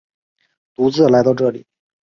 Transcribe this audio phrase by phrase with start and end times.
[0.73, 1.67] 独自来到这里